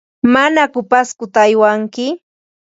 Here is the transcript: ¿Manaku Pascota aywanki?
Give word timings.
¿Manaku 0.33 0.79
Pascota 0.91 1.39
aywanki? 1.47 2.07